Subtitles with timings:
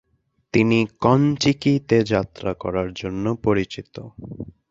[0.53, 3.95] তিনি 'কন্-টিকি'তে যাত্রা করার জন্য পরিচিত।